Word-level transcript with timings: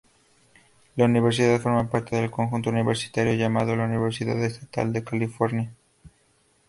La 0.95 1.05
universidad 1.05 1.61
forma 1.61 1.87
parte 1.87 2.15
del 2.15 2.31
conjunto 2.31 2.71
universitario 2.71 3.35
llamado 3.35 3.75
la 3.75 3.85
Universidad 3.85 4.43
Estatal 4.43 4.91
de 4.93 5.03
California. 5.03 5.71